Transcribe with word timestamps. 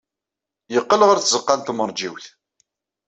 Yeqqel 0.73 1.01
ɣer 1.07 1.17
tzeɣɣa 1.19 1.55
n 1.57 1.61
tmeṛjiwt. 1.61 2.25